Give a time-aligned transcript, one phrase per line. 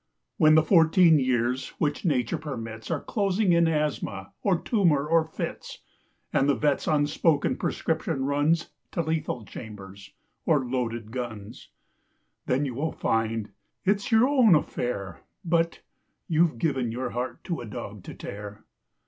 [0.37, 5.83] When the fourteen years which Nature permits Are closing in asthma, or tumour, or fits,
[6.33, 10.11] And the vet's unspoken prescription runs To lethal chambers
[10.43, 11.69] or loaded guns,
[12.47, 13.51] Then you will find
[13.85, 15.81] it's your own affair But...
[16.27, 18.65] you've given your heart to a dog to tear.